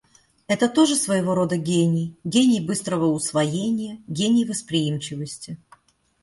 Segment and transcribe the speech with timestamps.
[0.47, 5.59] Это тоже своего рода гений, гений быстрого усвоения, гений восприимчивости.